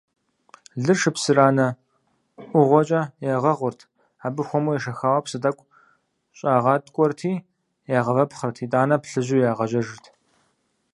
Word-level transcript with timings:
Лыр 0.83 0.97
шыпсыранэ 1.01 1.67
ӏугъуэкӏэ 2.49 3.01
ягъэгъурт, 3.33 3.79
ар 4.25 4.31
хуэму 4.47 4.75
ешэхауэ 4.77 5.21
псы 5.23 5.37
тӏэкӏу 5.41 5.69
щӏагъаткӏуэрти 6.37 7.33
ягъэвэпхъырт, 7.99 8.57
итӏанэ 8.65 8.95
плъыжьу 9.01 9.43
ягъэжьэжырт. 9.49 10.05